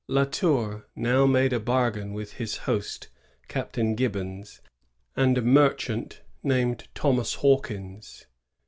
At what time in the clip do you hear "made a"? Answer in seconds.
1.27-1.59